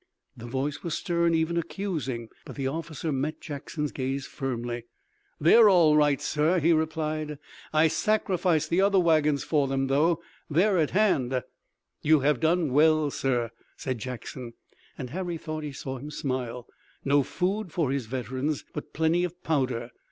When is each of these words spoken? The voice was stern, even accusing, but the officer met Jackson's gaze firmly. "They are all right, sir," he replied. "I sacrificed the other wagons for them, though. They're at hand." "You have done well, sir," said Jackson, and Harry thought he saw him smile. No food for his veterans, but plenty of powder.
The 0.35 0.47
voice 0.47 0.81
was 0.81 0.95
stern, 0.95 1.35
even 1.35 1.57
accusing, 1.57 2.29
but 2.43 2.55
the 2.55 2.65
officer 2.65 3.11
met 3.11 3.39
Jackson's 3.39 3.91
gaze 3.91 4.25
firmly. 4.25 4.85
"They 5.39 5.53
are 5.53 5.69
all 5.69 5.95
right, 5.95 6.19
sir," 6.19 6.59
he 6.59 6.73
replied. 6.73 7.37
"I 7.71 7.87
sacrificed 7.87 8.71
the 8.71 8.81
other 8.81 8.99
wagons 8.99 9.43
for 9.43 9.67
them, 9.67 9.85
though. 9.85 10.19
They're 10.49 10.79
at 10.79 10.89
hand." 10.89 11.43
"You 12.01 12.21
have 12.21 12.39
done 12.39 12.73
well, 12.73 13.11
sir," 13.11 13.51
said 13.77 13.99
Jackson, 13.99 14.53
and 14.97 15.11
Harry 15.11 15.37
thought 15.37 15.63
he 15.63 15.71
saw 15.71 15.99
him 15.99 16.09
smile. 16.09 16.67
No 17.05 17.21
food 17.21 17.71
for 17.71 17.91
his 17.91 18.07
veterans, 18.07 18.65
but 18.73 18.93
plenty 18.93 19.23
of 19.23 19.43
powder. 19.43 19.91